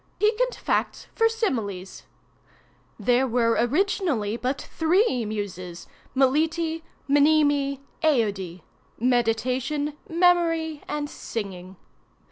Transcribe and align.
"PIQUANT 0.19 0.55
FACTS 0.55 1.07
FOR 1.13 1.29
SIMILES. 1.29 2.05
'There 2.97 3.27
were 3.27 3.55
originally 3.59 4.35
but 4.35 4.59
three 4.59 5.25
Muses—Melete, 5.27 6.81
Mneme, 7.07 7.81
Aœde—meditation, 8.03 9.93
memory, 10.09 10.81
and 10.89 11.07
singing. 11.07 11.75